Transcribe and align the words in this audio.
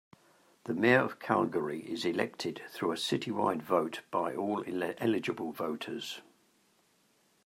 The 0.63 0.73
mayor 0.73 1.01
of 1.01 1.19
Calgary 1.19 1.81
is 1.83 2.05
elected 2.05 2.63
through 2.71 2.91
a 2.91 2.95
citywide 2.95 3.61
vote 3.61 4.01
by 4.09 4.33
all 4.35 4.63
eligible 4.97 5.51
voters. 5.51 6.21